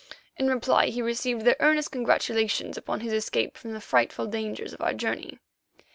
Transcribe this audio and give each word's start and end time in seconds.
In 0.35 0.47
reply 0.49 0.87
he 0.87 0.99
received 1.03 1.41
their 1.45 1.57
earnest 1.59 1.91
congratulations 1.91 2.75
upon 2.75 3.01
his 3.01 3.13
escape 3.13 3.55
from 3.55 3.73
the 3.73 3.79
frightful 3.79 4.25
dangers 4.25 4.73
of 4.73 4.81
our 4.81 4.95
journey. 4.95 5.37